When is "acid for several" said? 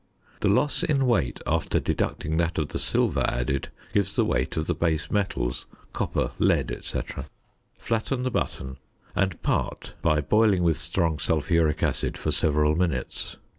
11.83-12.75